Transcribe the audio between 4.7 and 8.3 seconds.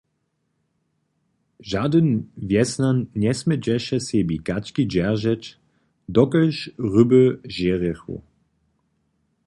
dźeržeć, dokelž ryby žerjechu.